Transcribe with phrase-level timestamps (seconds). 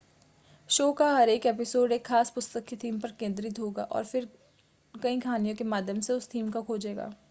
[0.69, 4.27] show का हर एक एपिसोड एक ख़ास पुस्तक की थीम पर केंद्रित होगा और फिर
[4.93, 7.11] कई कहानियों के माध्यम से उस थीम को खोजेगा